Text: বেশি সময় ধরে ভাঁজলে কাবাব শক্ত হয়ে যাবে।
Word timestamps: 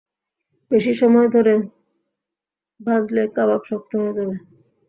বেশি 0.71 0.93
সময় 1.01 1.27
ধরে 1.35 1.53
ভাঁজলে 2.79 3.23
কাবাব 3.35 3.61
শক্ত 3.69 3.91
হয়ে 3.99 4.15
যাবে। 4.17 4.35